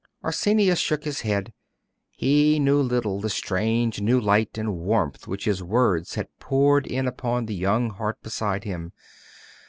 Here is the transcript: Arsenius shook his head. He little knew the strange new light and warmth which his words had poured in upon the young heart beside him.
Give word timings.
Arsenius 0.23 0.79
shook 0.79 1.03
his 1.03 1.21
head. 1.21 1.53
He 2.09 2.59
little 2.59 3.15
knew 3.17 3.21
the 3.21 3.29
strange 3.29 4.01
new 4.01 4.19
light 4.19 4.57
and 4.57 4.75
warmth 4.77 5.27
which 5.27 5.45
his 5.45 5.61
words 5.61 6.15
had 6.15 6.25
poured 6.39 6.87
in 6.87 7.07
upon 7.07 7.45
the 7.45 7.53
young 7.53 7.91
heart 7.91 8.17
beside 8.23 8.63
him. 8.63 8.93